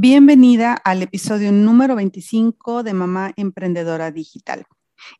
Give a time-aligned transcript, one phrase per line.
[0.00, 4.64] Bienvenida al episodio número 25 de Mamá Emprendedora Digital.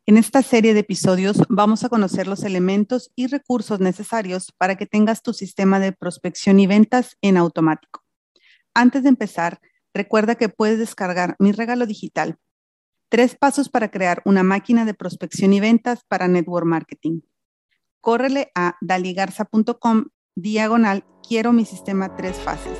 [0.05, 4.85] En esta serie de episodios vamos a conocer los elementos y recursos necesarios para que
[4.85, 8.05] tengas tu sistema de prospección y ventas en automático.
[8.73, 9.59] Antes de empezar,
[9.93, 12.37] recuerda que puedes descargar mi regalo digital.
[13.09, 17.19] Tres pasos para crear una máquina de prospección y ventas para network marketing.
[17.99, 20.05] Córrele a daligarza.com
[20.35, 22.77] diagonal quiero mi sistema tres fases.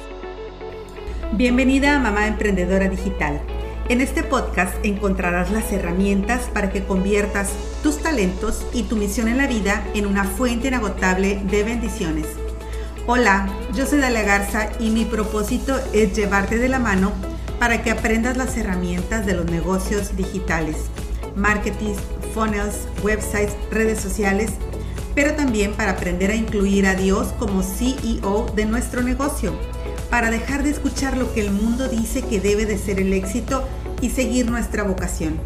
[1.33, 3.39] Bienvenida a Mamá Emprendedora Digital.
[3.87, 7.51] En este podcast encontrarás las herramientas para que conviertas
[7.83, 12.25] tus talentos y tu misión en la vida en una fuente inagotable de bendiciones.
[13.05, 17.11] Hola, yo soy Dalia Garza y mi propósito es llevarte de la mano
[17.59, 20.77] para que aprendas las herramientas de los negocios digitales,
[21.35, 21.93] marketing,
[22.33, 24.53] funnels, websites, redes sociales,
[25.13, 29.53] pero también para aprender a incluir a Dios como CEO de nuestro negocio
[30.09, 33.67] para dejar de escuchar lo que el mundo dice que debe de ser el éxito
[34.01, 35.39] y seguir nuestra vocación.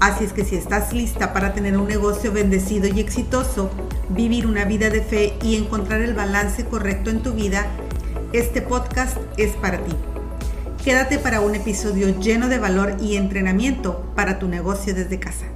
[0.00, 3.70] Así es que si estás lista para tener un negocio bendecido y exitoso,
[4.08, 7.66] vivir una vida de fe y encontrar el balance correcto en tu vida,
[8.32, 9.94] este podcast es para ti.
[10.82, 15.46] Quédate para un episodio lleno de valor y entrenamiento para tu negocio desde casa.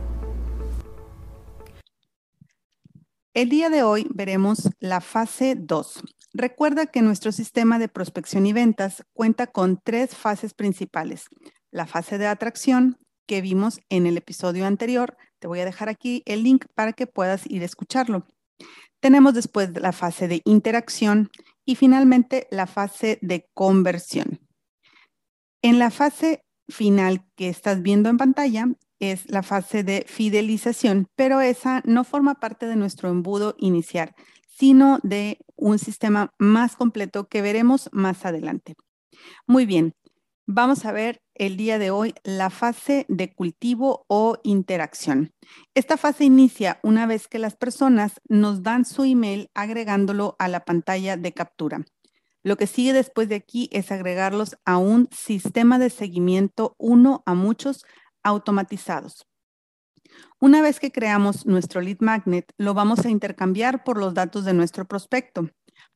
[3.34, 6.04] El día de hoy veremos la fase 2,
[6.38, 11.30] Recuerda que nuestro sistema de prospección y ventas cuenta con tres fases principales.
[11.70, 15.16] La fase de atracción que vimos en el episodio anterior.
[15.38, 18.26] Te voy a dejar aquí el link para que puedas ir a escucharlo.
[19.00, 21.30] Tenemos después la fase de interacción
[21.64, 24.38] y finalmente la fase de conversión.
[25.62, 28.66] En la fase final que estás viendo en pantalla
[28.98, 34.14] es la fase de fidelización, pero esa no forma parte de nuestro embudo inicial,
[34.58, 38.74] sino de un sistema más completo que veremos más adelante.
[39.46, 39.92] Muy bien,
[40.46, 45.32] vamos a ver el día de hoy la fase de cultivo o interacción.
[45.74, 50.64] Esta fase inicia una vez que las personas nos dan su email agregándolo a la
[50.64, 51.84] pantalla de captura.
[52.42, 57.34] Lo que sigue después de aquí es agregarlos a un sistema de seguimiento uno a
[57.34, 57.84] muchos
[58.22, 59.26] automatizados.
[60.38, 64.52] Una vez que creamos nuestro lead magnet, lo vamos a intercambiar por los datos de
[64.52, 65.48] nuestro prospecto.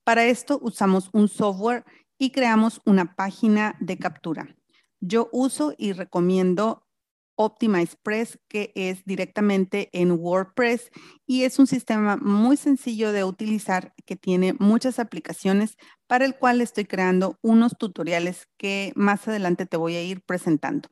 [0.03, 1.85] Para esto usamos un software
[2.19, 4.57] y creamos una página de captura.
[4.99, 6.87] Yo uso y recomiendo
[7.37, 10.91] OptimizePress, que es directamente en WordPress
[11.27, 15.77] y es un sistema muy sencillo de utilizar que tiene muchas aplicaciones
[16.07, 20.89] para el cual estoy creando unos tutoriales que más adelante te voy a ir presentando.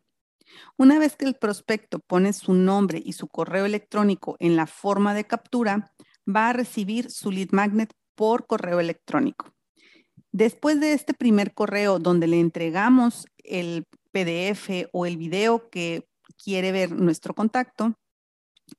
[0.77, 5.15] Una vez que el prospecto pone su nombre y su correo electrónico en la forma
[5.15, 5.93] de captura,
[6.29, 9.53] va a recibir su lead magnet por correo electrónico.
[10.33, 16.07] Después de este primer correo donde le entregamos el PDF o el video que
[16.43, 17.95] quiere ver nuestro contacto,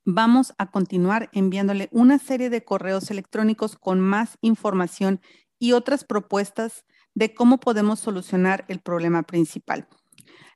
[0.04, 5.20] vamos a continuar enviándole una serie de correos electrónicos con más información
[5.58, 9.88] y otras propuestas de cómo podemos solucionar el problema principal.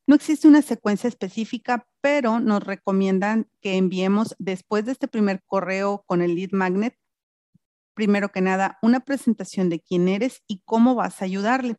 [0.06, 6.04] No existe una secuencia específica, pero nos recomiendan que enviemos después de este primer correo
[6.06, 6.94] con el lead magnet,
[7.94, 11.76] primero que nada, una presentación de quién eres y cómo vas a ayudarle.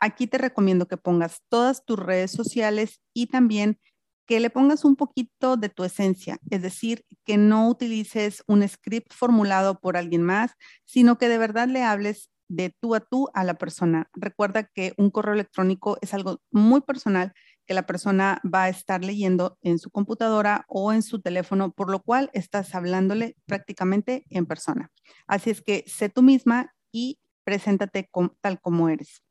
[0.00, 3.78] Aquí te recomiendo que pongas todas tus redes sociales y también
[4.26, 9.12] que le pongas un poquito de tu esencia, es decir, que no utilices un script
[9.12, 10.52] formulado por alguien más,
[10.86, 14.08] sino que de verdad le hables de tú a tú a la persona.
[14.12, 17.32] Recuerda que un correo electrónico es algo muy personal
[17.70, 21.88] que la persona va a estar leyendo en su computadora o en su teléfono, por
[21.88, 24.90] lo cual estás hablándole prácticamente en persona.
[25.28, 28.10] Así es que sé tú misma y preséntate
[28.40, 29.22] tal como eres.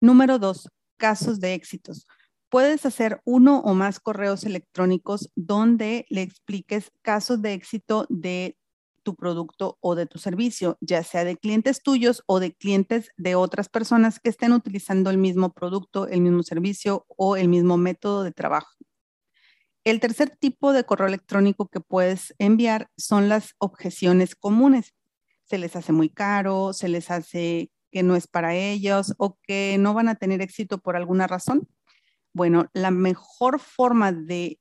[0.00, 2.06] Número dos, casos de éxitos.
[2.48, 8.56] Puedes hacer uno o más correos electrónicos donde le expliques casos de éxito de
[9.06, 13.36] tu producto o de tu servicio, ya sea de clientes tuyos o de clientes de
[13.36, 18.24] otras personas que estén utilizando el mismo producto, el mismo servicio o el mismo método
[18.24, 18.72] de trabajo.
[19.84, 24.92] El tercer tipo de correo electrónico que puedes enviar son las objeciones comunes.
[25.44, 29.76] Se les hace muy caro, se les hace que no es para ellos o que
[29.78, 31.68] no van a tener éxito por alguna razón.
[32.32, 34.58] Bueno, la mejor forma de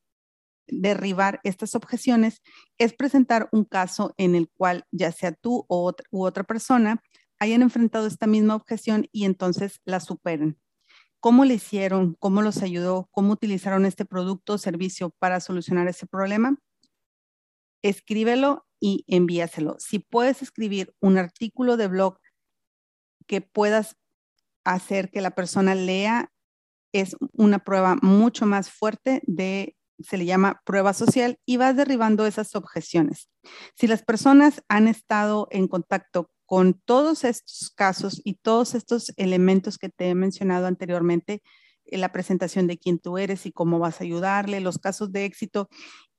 [0.68, 2.42] derribar estas objeciones
[2.78, 7.02] es presentar un caso en el cual ya sea tú o u otra persona
[7.40, 10.58] hayan enfrentado esta misma objeción y entonces la superen.
[11.20, 12.16] ¿Cómo le hicieron?
[12.20, 13.10] ¿Cómo los ayudó?
[13.12, 16.58] ¿Cómo utilizaron este producto o servicio para solucionar ese problema?
[17.82, 19.76] Escríbelo y envíaselo.
[19.80, 22.20] Si puedes escribir un artículo de blog
[23.28, 23.98] que puedas
[24.64, 26.32] hacer que la persona lea
[26.94, 32.26] es una prueba mucho más fuerte de, se le llama prueba social y vas derribando
[32.26, 33.30] esas objeciones.
[33.76, 39.78] Si las personas han estado en contacto con todos estos casos y todos estos elementos
[39.78, 41.42] que te he mencionado anteriormente,
[41.86, 45.26] eh, la presentación de quién tú eres y cómo vas a ayudarle, los casos de
[45.26, 45.70] éxito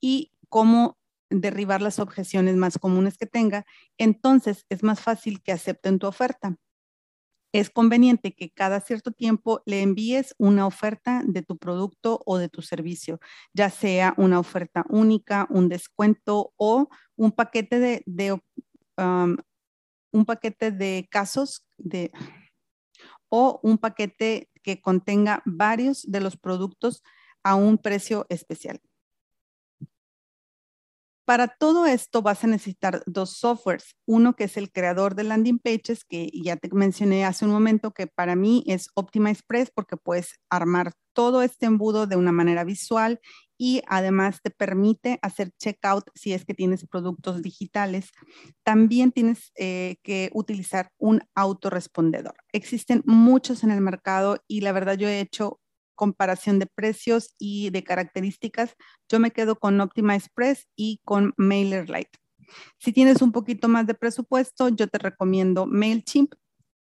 [0.01, 0.99] y cómo
[1.31, 3.67] derribar las objeciones más comunes que tenga,
[3.99, 6.57] entonces es más fácil que acepten tu oferta.
[7.57, 12.51] Es conveniente que cada cierto tiempo le envíes una oferta de tu producto o de
[12.51, 13.19] tu servicio,
[13.55, 18.39] ya sea una oferta única, un descuento o un paquete de,
[18.99, 22.13] un paquete de casos de,
[23.31, 27.03] o un paquete que contenga varios de los productos
[27.43, 28.83] a un precio especial.
[31.27, 33.97] Para todo esto vas a necesitar dos softwares.
[34.07, 37.91] Uno que es el creador de landing pages, que ya te mencioné hace un momento
[37.91, 43.21] que para mí es Express porque puedes armar todo este embudo de una manera visual
[43.59, 48.11] y además te permite hacer checkout si es que tienes productos digitales.
[48.63, 52.37] También tienes eh, que utilizar un autorrespondedor.
[52.53, 55.59] Existen muchos en el mercado y la verdad yo he hecho
[55.97, 58.77] comparación de precios y de características,
[59.09, 62.19] yo me quedo con Optima Express y con MailerLite.
[62.79, 66.35] Si tienes un poquito más de presupuesto, yo te recomiendo MailChimp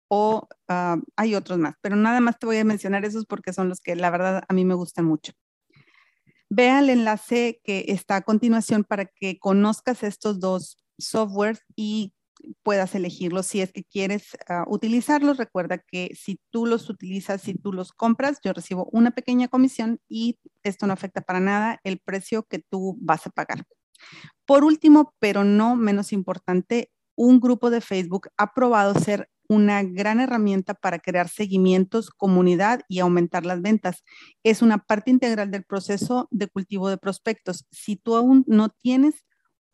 [0.08, 3.68] o ah, hay otros más, pero nada más te voy a mencionar esos porque son
[3.68, 5.32] los que la verdad a mí me gustan mucho.
[6.50, 12.13] Vea el enlace que está a continuación para que conozcas estos dos softwares y
[12.62, 15.36] puedas elegirlos si es que quieres ah, utilizarlos.
[15.36, 20.00] Recuerda que si tú los utilizas, si tú los compras, yo recibo una pequeña comisión
[20.08, 23.64] y esto no afecta para nada el precio que tú vas a pagar.
[24.46, 30.20] Por último, pero no menos importante, un grupo de Facebook ha probado ser una gran
[30.20, 34.02] herramienta para crear seguimientos, comunidad y aumentar las ventas.
[34.42, 37.66] Es una parte integral del proceso de cultivo de prospectos.
[37.70, 39.24] Si tú aún no tienes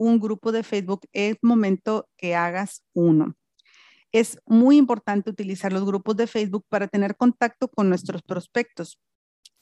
[0.01, 3.35] un grupo de Facebook, es momento que hagas uno.
[4.13, 8.99] Es muy importante utilizar los grupos de Facebook para tener contacto con nuestros prospectos.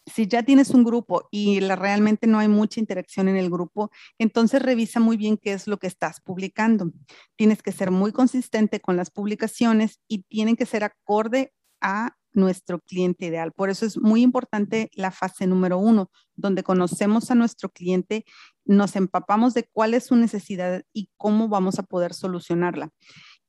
[0.07, 4.63] Si ya tienes un grupo y realmente no hay mucha interacción en el grupo, entonces
[4.63, 6.93] revisa muy bien qué es lo que estás publicando.
[7.37, 12.81] Tienes que ser muy consistente con las publicaciones y tienen que ser acorde a nuestro
[12.81, 13.53] cliente ideal.
[13.53, 18.25] Por eso es muy importante la fase número uno, donde conocemos a nuestro cliente,
[18.65, 22.91] nos empapamos de cuál es su necesidad y cómo vamos a poder solucionarla.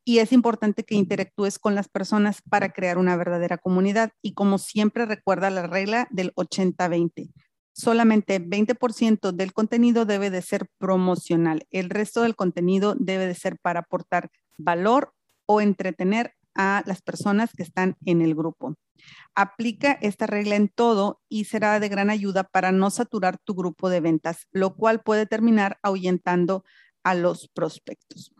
[0.05, 4.11] Y es importante que interactúes con las personas para crear una verdadera comunidad.
[4.23, 7.31] Y como siempre, recuerda la regla del 80-20
[7.79, 11.65] solamente 20% del contenido debe de ser promocional.
[11.71, 15.13] El resto del contenido debe de ser para aportar valor
[15.45, 18.75] o entretener a las personas que están en el grupo.
[19.33, 23.89] Aplica esta regla en todo y será de gran ayuda para no saturar tu grupo
[23.89, 26.65] de ventas, lo cual puede terminar ahuyentando
[27.01, 28.33] a los prospectos.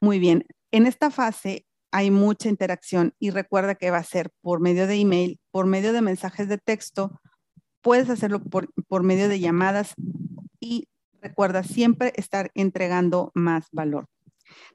[0.00, 4.60] Muy bien, en esta fase hay mucha interacción y recuerda que va a ser por
[4.60, 7.20] medio de email, por medio de mensajes de texto,
[7.82, 9.92] puedes hacerlo por, por medio de llamadas
[10.60, 10.88] y
[11.20, 14.06] recuerda siempre estar entregando más valor.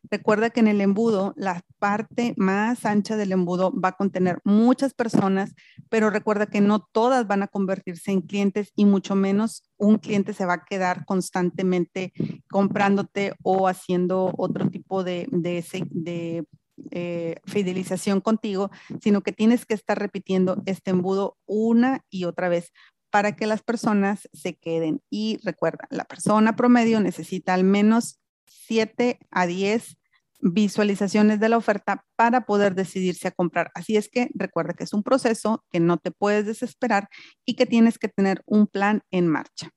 [0.09, 4.93] Recuerda que en el embudo, la parte más ancha del embudo va a contener muchas
[4.93, 5.53] personas,
[5.89, 10.33] pero recuerda que no todas van a convertirse en clientes y mucho menos un cliente
[10.33, 12.13] se va a quedar constantemente
[12.49, 16.45] comprándote o haciendo otro tipo de, de,
[16.91, 22.71] eh, fidelización contigo, sino que tienes que estar repitiendo este embudo una y otra vez
[23.09, 25.01] para que las personas se queden.
[25.09, 28.18] Y recuerda, la persona promedio necesita al menos
[28.49, 29.97] 7 a 10
[30.41, 33.71] visualizaciones de la oferta para poder decidirse a comprar.
[33.75, 37.09] Así es que recuerda que es un proceso que no te puedes desesperar
[37.45, 39.71] y que tienes que tener un plan en marcha.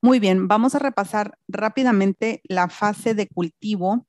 [0.00, 4.06] Muy bien, vamos a repasar rápidamente la fase de cultivo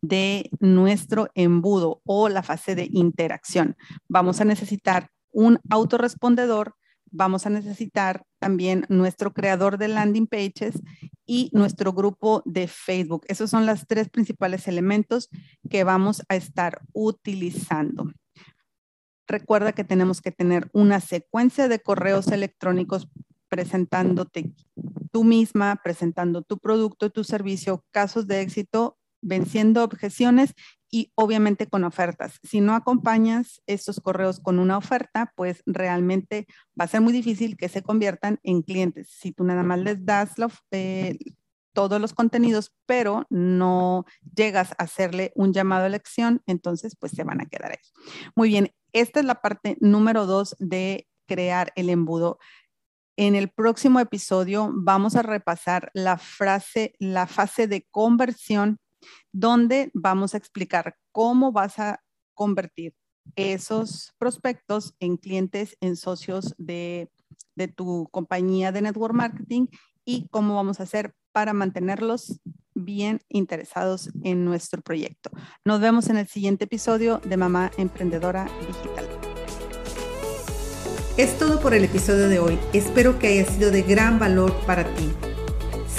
[0.00, 3.76] de nuestro embudo o la fase de interacción.
[4.08, 6.76] Vamos a necesitar un autorrespondedor
[7.12, 10.82] vamos a necesitar también nuestro creador de landing pages
[11.26, 13.24] y nuestro grupo de Facebook.
[13.28, 15.28] Esos son los tres principales elementos
[15.70, 18.10] que vamos a estar utilizando.
[19.28, 23.08] Recuerda que tenemos que tener una secuencia de correos electrónicos
[23.48, 24.52] presentándote
[25.12, 30.54] tú misma, presentando tu producto, tu servicio, casos de éxito, venciendo objeciones
[30.94, 32.38] y obviamente con ofertas.
[32.42, 36.46] Si no acompañas estos correos con una oferta, pues realmente
[36.78, 39.08] va a ser muy difícil que se conviertan en clientes.
[39.10, 40.34] Si tú nada más les das
[40.70, 41.18] eh,
[41.72, 44.04] todos los contenidos, pero no
[44.36, 48.12] llegas a hacerle un llamado a elección, entonces pues se van a quedar ahí.
[48.36, 52.38] Muy bien, esta es la parte número dos de crear el embudo.
[53.16, 58.78] En el próximo episodio vamos a repasar la frase, la fase de conversión,
[59.32, 62.00] donde vamos a explicar cómo vas a
[62.34, 62.94] convertir
[63.36, 67.10] esos prospectos en clientes, en socios de,
[67.54, 69.66] de tu compañía de network marketing
[70.04, 72.40] y cómo vamos a hacer para mantenerlos
[72.74, 75.30] bien interesados en nuestro proyecto.
[75.64, 79.08] Nos vemos en el siguiente episodio de Mamá Emprendedora Digital.
[81.16, 82.58] Es todo por el episodio de hoy.
[82.72, 85.10] Espero que haya sido de gran valor para ti.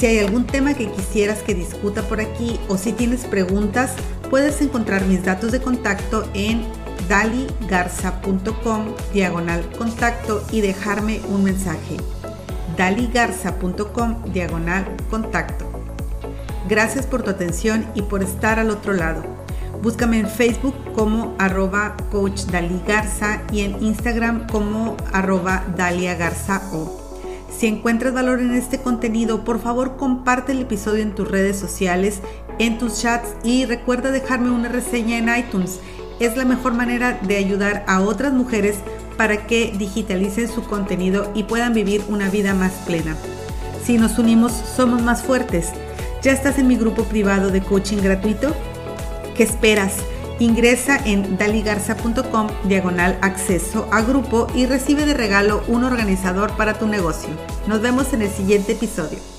[0.03, 3.93] Si hay algún tema que quisieras que discuta por aquí o si tienes preguntas,
[4.29, 6.61] puedes encontrar mis datos de contacto en
[7.07, 11.95] daligarza.com diagonal contacto y dejarme un mensaje.
[12.75, 15.71] daligarza.com diagonal contacto.
[16.67, 19.23] Gracias por tu atención y por estar al otro lado.
[19.81, 22.41] Búscame en Facebook como arroba coach
[22.85, 27.02] Garza y en Instagram como arroba Dalia Garza O.
[27.57, 32.19] Si encuentras valor en este contenido, por favor comparte el episodio en tus redes sociales,
[32.59, 35.79] en tus chats y recuerda dejarme una reseña en iTunes.
[36.19, 38.77] Es la mejor manera de ayudar a otras mujeres
[39.17, 43.15] para que digitalicen su contenido y puedan vivir una vida más plena.
[43.83, 45.69] Si nos unimos, somos más fuertes.
[46.21, 48.53] ¿Ya estás en mi grupo privado de coaching gratuito?
[49.35, 49.97] ¿Qué esperas?
[50.39, 56.87] Ingresa en daligarza.com diagonal acceso a grupo y recibe de regalo un organizador para tu
[56.87, 57.29] negocio.
[57.67, 59.32] Nos vemos en el siguiente episodio.